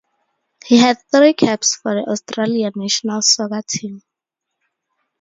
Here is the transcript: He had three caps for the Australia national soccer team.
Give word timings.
He 0.65 0.77
had 0.77 0.97
three 1.11 1.33
caps 1.33 1.75
for 1.75 1.93
the 1.93 2.01
Australia 2.11 2.71
national 2.75 3.21
soccer 3.21 3.61
team. 3.61 4.01